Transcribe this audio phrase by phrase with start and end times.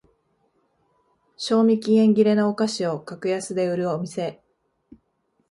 [1.37, 4.41] 賞味期限切れのお菓子を格安で売るお店